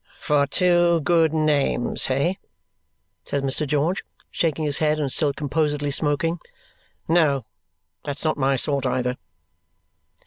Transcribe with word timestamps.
"For 0.17 0.47
two 0.47 0.99
good 1.01 1.31
names, 1.31 2.07
hey?" 2.07 2.39
says 3.23 3.43
Mr. 3.43 3.67
George, 3.67 4.03
shaking 4.31 4.65
his 4.65 4.79
head 4.79 4.99
and 4.99 5.11
still 5.11 5.31
composedly 5.31 5.91
smoking. 5.91 6.39
"No. 7.07 7.45
That's 8.03 8.25
not 8.25 8.35
my 8.35 8.55
sort 8.55 8.87
either." 8.87 9.17